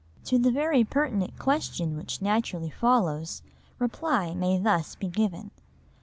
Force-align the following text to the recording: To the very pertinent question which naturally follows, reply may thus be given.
To 0.25 0.39
the 0.39 0.49
very 0.49 0.83
pertinent 0.83 1.37
question 1.37 1.95
which 1.95 2.23
naturally 2.23 2.71
follows, 2.71 3.43
reply 3.77 4.33
may 4.33 4.57
thus 4.57 4.95
be 4.95 5.07
given. 5.09 5.51